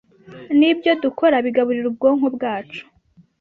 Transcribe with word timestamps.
n’ibyo 0.59 0.91
dukora 1.03 1.35
bigaburira 1.45 1.87
ubwonko 1.89 2.27
bwacu 2.35 2.83